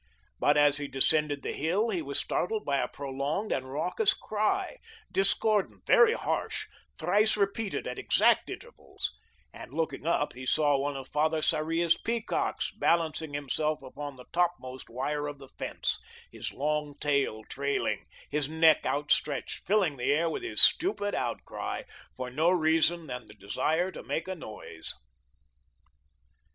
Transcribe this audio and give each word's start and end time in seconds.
But, 0.39 0.57
as 0.57 0.77
he 0.77 0.87
descended 0.87 1.43
the 1.43 1.51
hill, 1.53 1.89
he 1.91 2.01
was 2.01 2.17
startled 2.19 2.65
by 2.65 2.77
a 2.79 2.87
prolonged 2.87 3.51
and 3.51 3.71
raucous 3.71 4.15
cry, 4.15 4.77
discordant, 5.11 5.85
very 5.85 6.13
harsh, 6.13 6.65
thrice 6.97 7.37
repeated 7.37 7.85
at 7.85 7.99
exact 7.99 8.49
intervals, 8.49 9.13
and, 9.53 9.71
looking 9.75 10.07
up, 10.07 10.33
he 10.33 10.43
saw 10.47 10.75
one 10.75 10.97
of 10.97 11.07
Father 11.09 11.43
Sarria's 11.43 11.97
peacocks 11.99 12.71
balancing 12.71 13.35
himself 13.35 13.83
upon 13.83 14.15
the 14.15 14.25
topmost 14.33 14.89
wire 14.89 15.27
of 15.27 15.37
the 15.37 15.49
fence, 15.49 15.99
his 16.31 16.51
long 16.51 16.95
tail 16.99 17.43
trailing, 17.43 18.07
his 18.27 18.49
neck 18.49 18.87
outstretched, 18.87 19.67
filling 19.67 19.97
the 19.97 20.11
air 20.11 20.31
with 20.31 20.41
his 20.41 20.59
stupid 20.63 21.13
outcry, 21.13 21.83
for 22.17 22.31
no 22.31 22.49
reason 22.49 23.05
than 23.05 23.27
the 23.27 23.35
desire 23.35 23.91
to 23.91 24.01
make 24.01 24.27
a 24.27 24.33
noise. 24.33 24.95